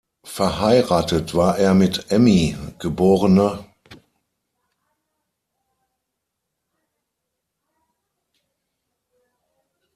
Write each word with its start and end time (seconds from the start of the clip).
Verheiratet 0.25 1.35
war 1.35 1.59
er 1.59 1.75
mit 1.75 2.09
Emmy, 2.09 2.57
geb. 2.79 2.99